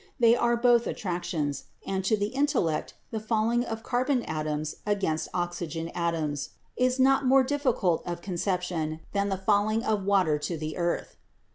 They 0.19 0.35
are 0.35 0.57
both 0.57 0.87
attractions; 0.87 1.65
and, 1.85 2.03
to 2.05 2.17
the 2.17 2.29
intellect, 2.29 2.95
the 3.11 3.19
falling 3.19 3.63
of 3.63 3.83
carbon 3.83 4.23
atoms 4.23 4.77
against 4.83 5.29
oxygen 5.31 5.89
atoms 5.89 6.49
is 6.75 6.99
not 6.99 7.27
more 7.27 7.41
28 7.43 7.49
BIOLOGY 7.49 7.49
difficult 7.75 8.07
of 8.07 8.21
conception 8.23 9.01
than 9.11 9.29
the 9.29 9.37
falling 9.37 9.83
of 9.83 10.03
water 10.03 10.39
to 10.39 10.57
the 10.57 10.75
earth. 10.75 11.17